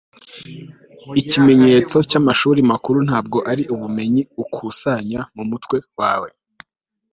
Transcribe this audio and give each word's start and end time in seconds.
ikimenyetso 1.21 1.97
cy'amashuri 2.09 2.59
makuru 2.71 2.97
ntabwo 3.07 3.37
ari 3.51 3.63
ubumenyi 3.73 4.21
ukusanya 4.43 5.19
mumutwe 5.35 5.77
wawe 5.99 6.29